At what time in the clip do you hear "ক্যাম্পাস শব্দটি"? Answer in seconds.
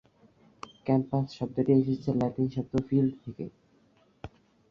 0.85-1.71